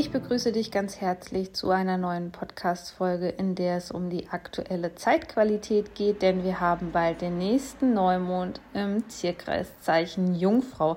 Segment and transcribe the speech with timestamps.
[0.00, 4.94] Ich begrüße dich ganz herzlich zu einer neuen Podcast-Folge, in der es um die aktuelle
[4.94, 10.96] Zeitqualität geht, denn wir haben bald den nächsten Neumond im Tierkreiszeichen Jungfrau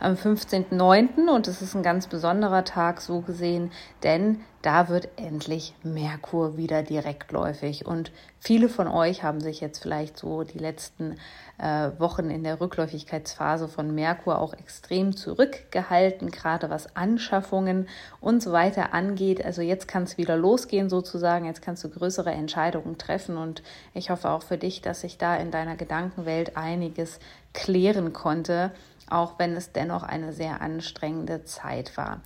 [0.00, 1.34] am 15.09.
[1.34, 6.82] und es ist ein ganz besonderer Tag so gesehen, denn da wird endlich Merkur wieder
[6.82, 7.84] direktläufig.
[7.84, 11.16] Und viele von euch haben sich jetzt vielleicht so die letzten
[11.58, 17.88] äh, Wochen in der Rückläufigkeitsphase von Merkur auch extrem zurückgehalten, gerade was Anschaffungen
[18.20, 19.44] und so weiter angeht.
[19.44, 23.62] Also jetzt kann es wieder losgehen sozusagen, jetzt kannst du größere Entscheidungen treffen und
[23.94, 27.18] ich hoffe auch für dich, dass sich da in deiner Gedankenwelt einiges
[27.52, 28.72] klären konnte
[29.10, 32.20] auch wenn es dennoch eine sehr anstrengende Zeit war.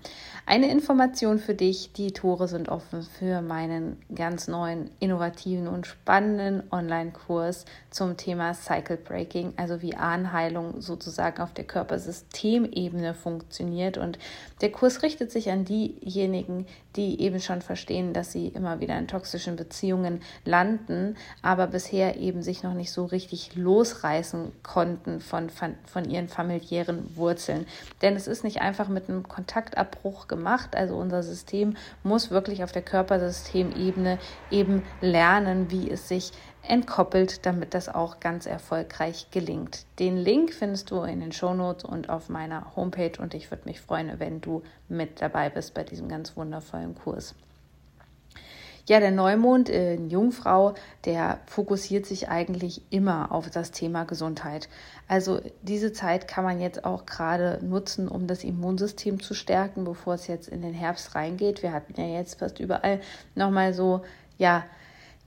[0.44, 6.62] Eine Information für dich, die Tore sind offen für meinen ganz neuen, innovativen und spannenden
[6.70, 13.98] Online-Kurs zum Thema Cycle Breaking, also wie Anheilung sozusagen auf der Körpersystemebene funktioniert.
[13.98, 14.18] Und
[14.60, 19.08] der Kurs richtet sich an diejenigen, die eben schon verstehen, dass sie immer wieder in
[19.08, 25.74] toxischen Beziehungen landen, aber bisher eben sich noch nicht so richtig losreißen konnten von, von,
[26.08, 26.65] ihren familiären
[27.14, 27.66] Wurzeln.
[28.02, 30.76] Denn es ist nicht einfach mit einem Kontaktabbruch gemacht.
[30.76, 34.18] Also unser System muss wirklich auf der Körpersystemebene
[34.50, 39.86] eben lernen, wie es sich entkoppelt, damit das auch ganz erfolgreich gelingt.
[39.98, 43.80] Den Link findest du in den Shownotes und auf meiner Homepage und ich würde mich
[43.80, 47.34] freuen, wenn du mit dabei bist bei diesem ganz wundervollen Kurs.
[48.88, 54.68] Ja, der Neumond in Jungfrau, der fokussiert sich eigentlich immer auf das Thema Gesundheit.
[55.08, 60.14] Also diese Zeit kann man jetzt auch gerade nutzen, um das Immunsystem zu stärken, bevor
[60.14, 61.64] es jetzt in den Herbst reingeht.
[61.64, 63.00] Wir hatten ja jetzt fast überall
[63.34, 64.02] nochmal so,
[64.38, 64.62] ja,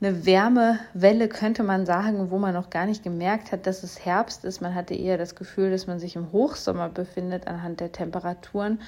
[0.01, 4.45] eine Wärmewelle, könnte man sagen, wo man noch gar nicht gemerkt hat, dass es Herbst
[4.45, 4.61] ist.
[4.61, 8.79] Man hatte eher das Gefühl, dass man sich im Hochsommer befindet anhand der Temperaturen.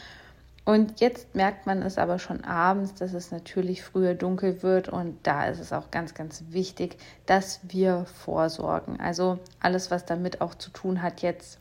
[0.63, 4.89] Und jetzt merkt man es aber schon abends, dass es natürlich früher dunkel wird.
[4.89, 8.99] Und da ist es auch ganz, ganz wichtig, dass wir vorsorgen.
[8.99, 11.57] Also alles, was damit auch zu tun hat, jetzt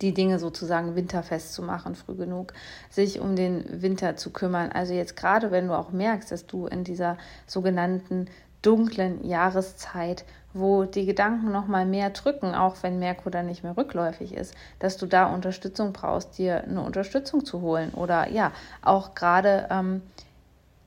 [0.00, 2.54] die Dinge sozusagen winterfest zu machen, früh genug,
[2.90, 4.72] sich um den Winter zu kümmern.
[4.72, 8.26] Also jetzt gerade, wenn du auch merkst, dass du in dieser sogenannten
[8.62, 10.24] dunklen Jahreszeit,
[10.54, 14.54] wo die Gedanken noch mal mehr drücken, auch wenn Merkur dann nicht mehr rückläufig ist,
[14.78, 18.52] dass du da Unterstützung brauchst, dir eine Unterstützung zu holen oder ja
[18.82, 20.02] auch gerade ähm,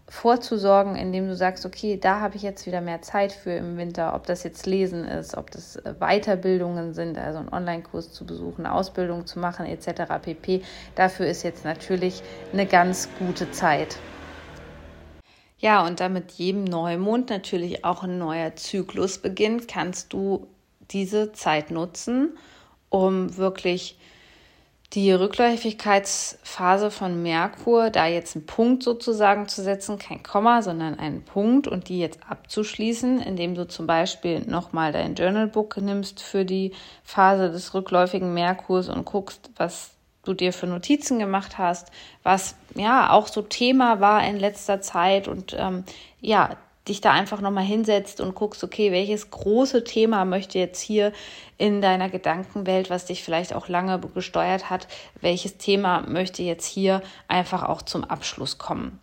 [0.07, 4.13] vorzusorgen, indem du sagst, okay, da habe ich jetzt wieder mehr Zeit für im Winter,
[4.13, 8.67] ob das jetzt Lesen ist, ob das äh, Weiterbildungen sind, also einen Online-Kurs zu besuchen,
[8.67, 10.03] Ausbildung zu machen etc.
[10.21, 10.61] pp.
[10.93, 12.21] Dafür ist jetzt natürlich
[12.53, 13.97] eine ganz gute Zeit.
[15.65, 20.45] Ja, und damit jedem Neumond natürlich auch ein neuer Zyklus beginnt, kannst du
[20.91, 22.37] diese Zeit nutzen,
[22.89, 23.97] um wirklich
[24.93, 31.23] die Rückläufigkeitsphase von Merkur, da jetzt einen Punkt sozusagen zu setzen, kein Komma, sondern einen
[31.23, 36.73] Punkt und die jetzt abzuschließen, indem du zum Beispiel nochmal dein Journalbook nimmst für die
[37.03, 39.94] Phase des rückläufigen Merkurs und guckst, was
[40.25, 41.91] du dir für Notizen gemacht hast,
[42.23, 45.83] was ja auch so Thema war in letzter Zeit und ähm,
[46.21, 51.13] ja, dich da einfach nochmal hinsetzt und guckst, okay, welches große Thema möchte jetzt hier
[51.57, 54.87] in deiner Gedankenwelt, was dich vielleicht auch lange gesteuert hat,
[55.19, 58.99] welches Thema möchte jetzt hier einfach auch zum Abschluss kommen.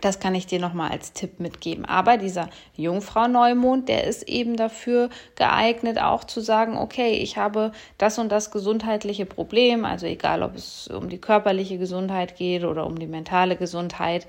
[0.00, 1.84] Das kann ich dir nochmal als Tipp mitgeben.
[1.84, 8.18] Aber dieser Jungfrau-Neumond, der ist eben dafür geeignet, auch zu sagen, okay, ich habe das
[8.18, 12.98] und das gesundheitliche Problem, also egal, ob es um die körperliche Gesundheit geht oder um
[12.98, 14.26] die mentale Gesundheit.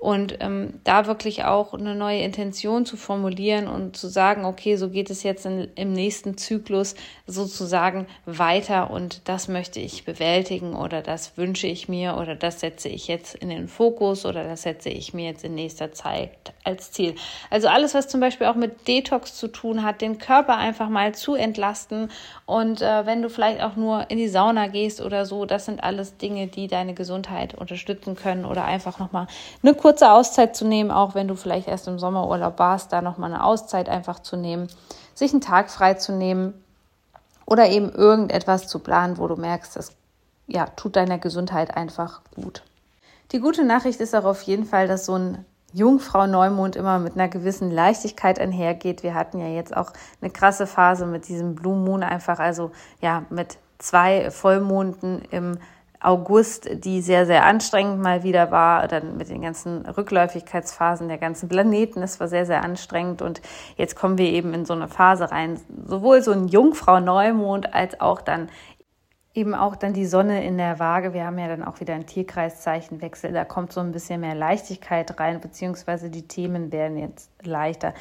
[0.00, 4.88] Und ähm, da wirklich auch eine neue Intention zu formulieren und zu sagen, okay, so
[4.88, 6.94] geht es jetzt in, im nächsten Zyklus
[7.26, 12.88] sozusagen weiter und das möchte ich bewältigen oder das wünsche ich mir oder das setze
[12.88, 16.30] ich jetzt in den Fokus oder das setze ich mir jetzt in nächster Zeit
[16.64, 17.14] als Ziel.
[17.50, 21.14] Also alles, was zum Beispiel auch mit Detox zu tun hat, den Körper einfach mal
[21.14, 22.10] zu entlasten
[22.46, 25.84] und äh, wenn du vielleicht auch nur in die Sauna gehst oder so, das sind
[25.84, 29.26] alles Dinge, die deine Gesundheit unterstützen können oder einfach nochmal
[29.62, 33.32] eine kurze Auszeit zu nehmen, auch wenn du vielleicht erst im Sommerurlaub warst, da nochmal
[33.32, 34.68] eine Auszeit einfach zu nehmen,
[35.16, 36.54] sich einen Tag frei zu nehmen
[37.44, 39.90] oder eben irgendetwas zu planen, wo du merkst, das
[40.46, 42.62] ja, tut deiner Gesundheit einfach gut.
[43.32, 47.14] Die gute Nachricht ist auch auf jeden Fall, dass so ein Jungfrau Neumond immer mit
[47.14, 49.02] einer gewissen Leichtigkeit einhergeht.
[49.02, 52.70] Wir hatten ja jetzt auch eine krasse Phase mit diesem Blue Moon einfach, also
[53.00, 55.58] ja, mit zwei Vollmonden im
[56.00, 61.48] August, die sehr, sehr anstrengend mal wieder war, dann mit den ganzen Rückläufigkeitsphasen der ganzen
[61.48, 62.02] Planeten.
[62.02, 63.42] Es war sehr, sehr anstrengend und
[63.76, 68.22] jetzt kommen wir eben in so eine Phase rein, sowohl so ein Jungfrau-Neumond als auch
[68.22, 68.48] dann
[69.34, 71.12] eben auch dann die Sonne in der Waage.
[71.12, 73.32] Wir haben ja dann auch wieder einen Tierkreiszeichenwechsel.
[73.32, 77.94] Da kommt so ein bisschen mehr Leichtigkeit rein, beziehungsweise die Themen werden jetzt leichter.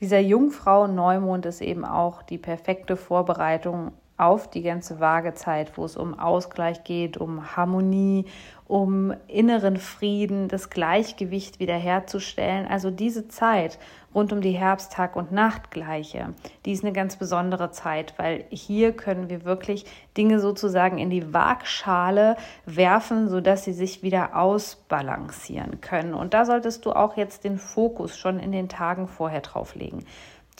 [0.00, 6.18] Dieser Jungfrau-Neumond ist eben auch die perfekte Vorbereitung auf die ganze Waagezeit, wo es um
[6.18, 8.26] Ausgleich geht, um Harmonie,
[8.66, 12.68] um inneren Frieden, das Gleichgewicht wiederherzustellen.
[12.68, 13.78] Also diese Zeit
[14.14, 16.34] rund um die Herbsttag- und Nachtgleiche,
[16.66, 19.86] die ist eine ganz besondere Zeit, weil hier können wir wirklich
[20.16, 22.36] Dinge sozusagen in die Waagschale
[22.66, 26.14] werfen, sodass sie sich wieder ausbalancieren können.
[26.14, 30.04] Und da solltest du auch jetzt den Fokus schon in den Tagen vorher drauf legen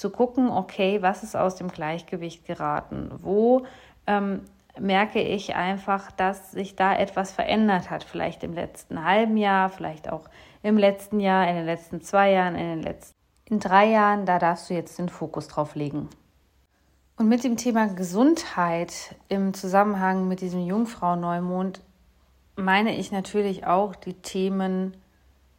[0.01, 3.11] zu gucken, okay, was ist aus dem Gleichgewicht geraten?
[3.19, 3.67] Wo
[4.07, 4.41] ähm,
[4.79, 8.03] merke ich einfach, dass sich da etwas verändert hat?
[8.03, 10.29] Vielleicht im letzten halben Jahr, vielleicht auch
[10.63, 13.15] im letzten Jahr, in den letzten zwei Jahren, in den letzten
[13.45, 14.25] in drei Jahren.
[14.27, 16.09] Da darfst du jetzt den Fokus drauf legen.
[17.17, 21.83] Und mit dem Thema Gesundheit im Zusammenhang mit diesem Jungfrau-Neumond
[22.57, 24.97] meine ich natürlich auch die Themen,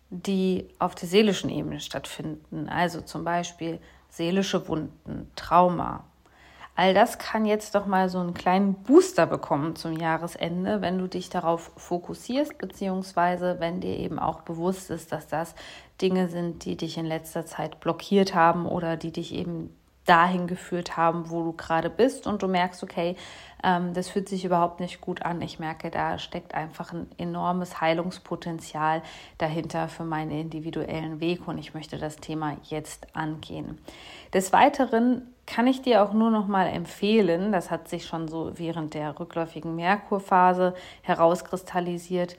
[0.10, 2.68] die auf der seelischen Ebene stattfinden.
[2.68, 3.80] Also zum Beispiel
[4.12, 6.04] seelische Wunden, Trauma.
[6.76, 11.08] All das kann jetzt doch mal so einen kleinen Booster bekommen zum Jahresende, wenn du
[11.08, 15.54] dich darauf fokussierst, beziehungsweise wenn dir eben auch bewusst ist, dass das
[16.02, 19.76] Dinge sind, die dich in letzter Zeit blockiert haben oder die dich eben
[20.06, 23.16] dahin geführt haben, wo du gerade bist und du merkst, okay,
[23.64, 25.42] ähm, das fühlt sich überhaupt nicht gut an.
[25.42, 29.04] Ich merke, da steckt einfach ein enormes Heilungspotenzial
[29.38, 33.78] dahinter für meinen individuellen Weg und ich möchte das Thema jetzt angehen.
[34.34, 38.54] Des Weiteren kann ich dir auch nur noch mal empfehlen, das hat sich schon so
[38.56, 42.38] während der rückläufigen Merkurphase herauskristallisiert,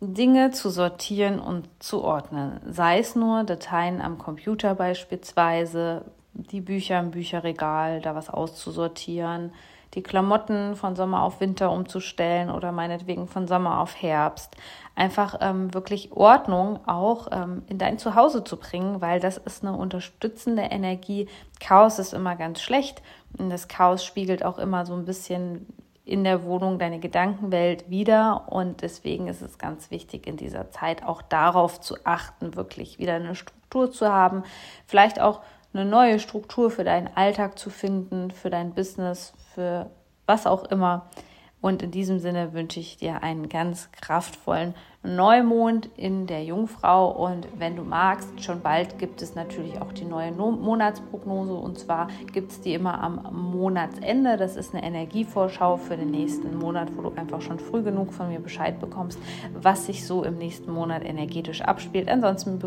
[0.00, 2.60] Dinge zu sortieren und zu ordnen.
[2.66, 6.04] Sei es nur Dateien am Computer beispielsweise,
[6.34, 9.52] die Bücher im Bücherregal, da was auszusortieren,
[9.94, 14.56] die Klamotten von Sommer auf Winter umzustellen oder meinetwegen von Sommer auf Herbst.
[14.96, 19.76] Einfach ähm, wirklich Ordnung auch ähm, in dein Zuhause zu bringen, weil das ist eine
[19.76, 21.28] unterstützende Energie.
[21.60, 23.02] Chaos ist immer ganz schlecht
[23.38, 25.66] und das Chaos spiegelt auch immer so ein bisschen
[26.04, 31.02] in der Wohnung deine Gedankenwelt wieder und deswegen ist es ganz wichtig in dieser Zeit
[31.02, 34.42] auch darauf zu achten, wirklich wieder eine Struktur zu haben,
[34.86, 35.40] vielleicht auch
[35.74, 39.90] eine neue Struktur für deinen Alltag zu finden, für dein Business, für
[40.26, 41.06] was auch immer.
[41.60, 47.10] Und in diesem Sinne wünsche ich dir einen ganz kraftvollen Neumond in der Jungfrau.
[47.10, 51.54] Und wenn du magst, schon bald gibt es natürlich auch die neue Monatsprognose.
[51.54, 54.36] Und zwar gibt es die immer am Monatsende.
[54.36, 58.28] Das ist eine Energievorschau für den nächsten Monat, wo du einfach schon früh genug von
[58.28, 59.18] mir Bescheid bekommst,
[59.54, 62.10] was sich so im nächsten Monat energetisch abspielt.
[62.10, 62.58] Ansonsten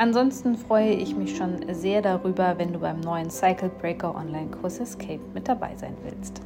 [0.00, 5.20] Ansonsten freue ich mich schon sehr darüber, wenn du beim neuen Cycle Breaker Online-Kurs Escape
[5.34, 6.40] mit dabei sein willst.